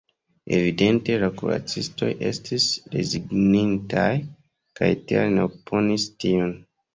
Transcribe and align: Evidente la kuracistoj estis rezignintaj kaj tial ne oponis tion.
Evidente 0.59 1.17
la 1.23 1.27
kuracistoj 1.41 2.09
estis 2.29 2.65
rezignintaj 2.95 4.09
kaj 4.81 4.91
tial 5.13 5.31
ne 5.37 5.45
oponis 5.51 6.09
tion. 6.25 6.59